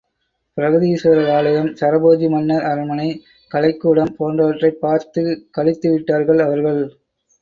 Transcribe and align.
பிரகதீஸ்வரர் 0.57 1.29
ஆலயம், 1.31 1.67
சரபோஜி 1.73 2.29
மன்னர் 2.29 2.63
அரண்மனை, 2.63 3.07
கலைக்கூடம் 3.51 4.15
போன்றவற்றைப் 4.17 4.81
பார்த்துக் 4.81 5.47
களித்துவிட்டார்கள் 5.57 6.41
அவர்கள். 6.41 6.81